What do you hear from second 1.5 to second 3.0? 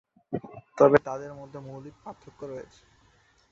মৌলিক পার্থক্য রয়েছে।